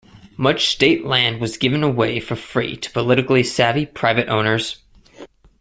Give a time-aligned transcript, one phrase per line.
[0.35, 4.77] Much State land was given away for free to politically savvy private owners.